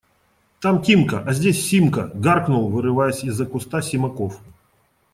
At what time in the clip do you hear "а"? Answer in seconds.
1.27-1.31